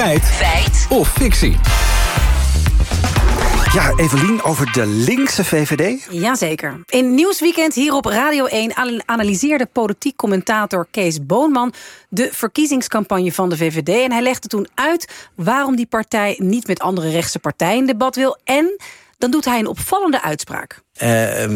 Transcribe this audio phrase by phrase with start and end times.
[0.00, 0.24] Feit.
[0.24, 0.86] Feit.
[0.88, 1.56] Of fictie.
[3.72, 6.06] Ja, Evelien, over de linkse VVD?
[6.10, 6.80] Jazeker.
[6.86, 11.72] In Nieuwsweekend hier op Radio 1 analyseerde politiek commentator Kees Boonman
[12.08, 13.88] de verkiezingscampagne van de VVD.
[13.88, 18.16] En hij legde toen uit waarom die partij niet met andere rechtse partijen in debat
[18.16, 18.38] wil.
[18.44, 18.76] En
[19.18, 20.80] dan doet hij een opvallende uitspraak.
[20.94, 21.08] Uh,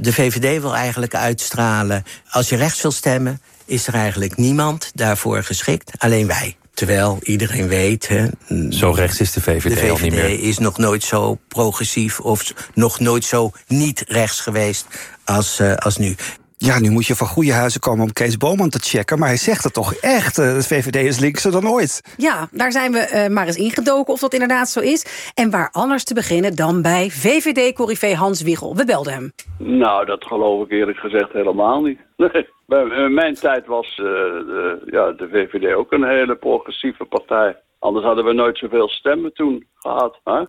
[0.00, 2.04] de VVD wil eigenlijk uitstralen...
[2.30, 5.92] als je rechts wil stemmen, is er eigenlijk niemand daarvoor geschikt.
[5.98, 6.56] Alleen wij.
[6.78, 8.08] Terwijl iedereen weet...
[8.08, 8.26] Hè,
[8.70, 10.42] zo rechts is de VVD, de VVD al niet meer.
[10.42, 14.86] is nog nooit zo progressief of nog nooit zo niet rechts geweest
[15.24, 16.14] als, uh, als nu.
[16.56, 19.18] Ja, nu moet je van goede huizen komen om Kees Boman te checken.
[19.18, 22.14] Maar hij zegt het toch echt, uh, de VVD is linkser dan ooit.
[22.16, 25.30] Ja, daar zijn we uh, maar eens ingedoken of dat inderdaad zo is.
[25.34, 28.76] En waar anders te beginnen dan bij VVD-corrivé Hans Wiegel.
[28.76, 29.32] We belden hem.
[29.58, 31.98] Nou, dat geloof ik eerlijk gezegd helemaal niet.
[32.16, 32.56] Nee.
[32.68, 34.06] Bij mijn tijd was uh,
[34.46, 37.62] de, ja, de VVD ook een hele progressieve partij.
[37.78, 40.20] Anders hadden we nooit zoveel stemmen toen gehad.
[40.24, 40.42] Hè?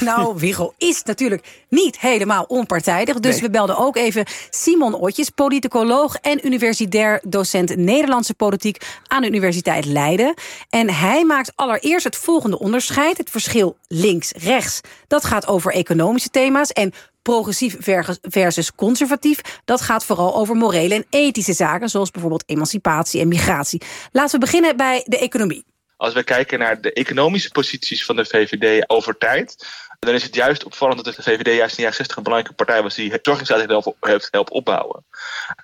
[0.06, 3.20] Nou, Wiegel is natuurlijk niet helemaal onpartijdig.
[3.20, 3.42] Dus nee.
[3.42, 9.84] we belden ook even Simon Otjes, politicoloog en universitair docent Nederlandse politiek aan de Universiteit
[9.84, 10.34] Leiden.
[10.70, 14.80] En hij maakt allereerst het volgende onderscheid: het verschil links-rechts.
[15.06, 17.76] Dat gaat over economische thema's en progressief
[18.22, 19.40] versus conservatief.
[19.64, 23.82] Dat gaat vooral over morele en ethische zaken, zoals bijvoorbeeld emancipatie en migratie.
[24.12, 25.64] Laten we beginnen bij de economie.
[25.96, 29.66] Als we kijken naar de economische posities van de VVD over tijd,
[29.98, 32.56] dan is het juist opvallend dat de VVD juist in de jaren 60 een belangrijke
[32.56, 33.58] partij was die het zorgingstaat
[34.00, 35.04] heeft helpen opbouwen.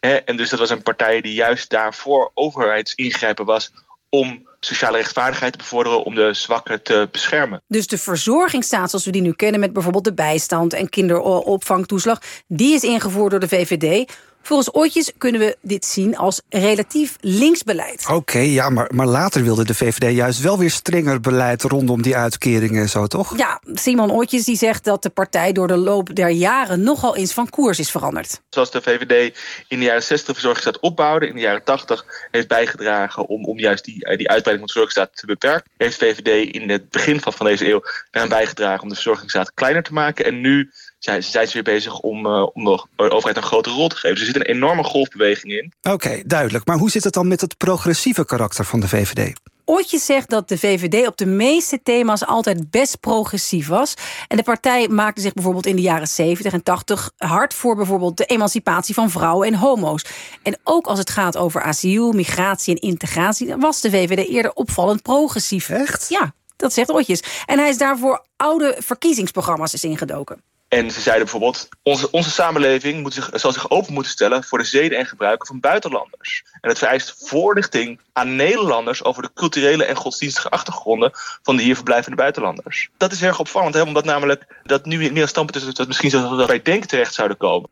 [0.00, 3.72] En dus dat was een partij die juist daarvoor overheidsingrijpen was
[4.08, 7.62] om sociale rechtvaardigheid te bevorderen, om de zwakken te beschermen.
[7.69, 12.74] Dus de verzorgingsstaat zoals we die nu kennen met bijvoorbeeld de bijstand en kinderopvangtoeslag, die
[12.74, 14.12] is ingevoerd door de VVD.
[14.42, 18.04] Volgens Ootjes kunnen we dit zien als relatief linksbeleid.
[18.04, 22.02] Oké, okay, ja, maar, maar later wilde de VVD juist wel weer strenger beleid rondom
[22.02, 23.36] die uitkeringen en zo, toch?
[23.36, 27.33] Ja, Simon Ootjes die zegt dat de partij door de loop der jaren nogal eens
[27.33, 28.40] van koers is veranderd.
[28.50, 32.48] Zoals de VVD in de jaren 60 de verzorgingsstaat opbouwde, in de jaren 80 heeft
[32.48, 36.55] bijgedragen om, om juist die, die uitbreiding van de verzorgingsstaat te beperken, heeft de VVD
[36.55, 40.24] in het begin van, van deze eeuw eraan bijgedragen om de verzorgingsstaat kleiner te maken.
[40.24, 40.70] En nu
[41.05, 44.17] zijn, zijn ze weer bezig om, uh, om de overheid een grotere rol te geven.
[44.17, 45.73] Dus er zit een enorme golfbeweging in.
[45.83, 46.67] Oké, okay, duidelijk.
[46.67, 49.41] Maar hoe zit het dan met het progressieve karakter van de VVD?
[49.64, 53.95] Ootjes zegt dat de VVD op de meeste thema's altijd best progressief was.
[54.29, 58.17] En de partij maakte zich bijvoorbeeld in de jaren 70 en 80 hard voor bijvoorbeeld
[58.17, 60.05] de emancipatie van vrouwen en homo's.
[60.42, 65.02] En ook als het gaat over asiel, migratie en integratie, was de VVD eerder opvallend
[65.02, 65.68] progressief.
[65.68, 66.08] Echt?
[66.08, 67.23] Ja, dat zegt Ootjes.
[67.46, 70.52] En hij is daarvoor oude verkiezingsprogramma's is ingedoken.
[70.72, 74.58] En ze zeiden bijvoorbeeld, onze, onze samenleving moet zich, zal zich open moeten stellen voor
[74.58, 76.44] de zeden en gebruiken van buitenlanders.
[76.60, 81.11] En het vereist voorlichting aan Nederlanders over de culturele en godsdienstige achtergronden
[81.42, 82.88] van de hier verblijvende buitenlanders.
[82.96, 86.46] Dat is erg opvallend, hè, omdat namelijk dat nu meer standpunt is dat misschien dat
[86.46, 87.68] wij denken terecht zouden komen.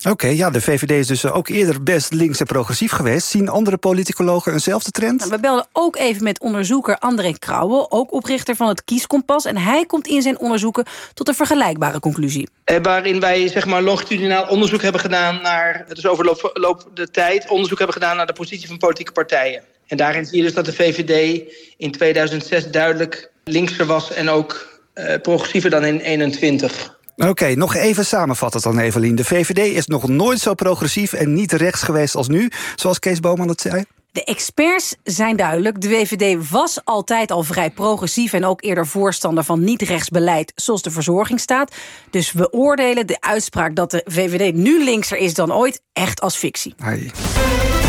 [0.00, 3.26] Oké, okay, ja, de VVD is dus ook eerder best links en progressief geweest.
[3.26, 5.18] Zien andere politicologen eenzelfde trend?
[5.18, 9.44] Nou, we belden ook even met onderzoeker André Krauwel, ook oprichter van het Kieskompas.
[9.44, 10.84] En hij komt in zijn onderzoeken
[11.14, 12.48] tot een vergelijkbare conclusie.
[12.64, 17.10] Eh, waarin wij zeg maar, longitudinaal onderzoek hebben gedaan naar, dus over loop, loop de
[17.10, 19.62] tijd, onderzoek hebben gedaan naar de positie van politieke partijen.
[19.86, 21.42] En daarin zie je dus dat de VVD
[21.76, 26.98] in 2006 duidelijk linkser was en ook eh, progressiever dan in 21.
[27.20, 29.14] Oké, okay, nog even samenvatten dan, Evelien.
[29.14, 33.20] De VVD is nog nooit zo progressief en niet rechts geweest als nu, zoals Kees
[33.20, 33.84] Boman het zei.
[34.12, 35.80] De experts zijn duidelijk.
[35.80, 38.32] De VVD was altijd al vrij progressief...
[38.32, 40.52] en ook eerder voorstander van niet-rechtsbeleid...
[40.54, 41.74] zoals de verzorgingsstaat.
[42.10, 45.80] Dus we oordelen de uitspraak dat de VVD nu linkser is dan ooit...
[45.92, 46.74] echt als fictie.
[46.78, 47.10] Hai.